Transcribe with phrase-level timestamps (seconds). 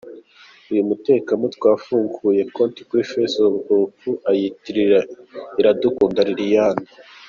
[0.71, 3.95] Uyu mutekamutwe yafunguye konti kuri Facebook
[4.29, 4.99] ayitirira
[5.59, 6.87] Iradukunda Liliane.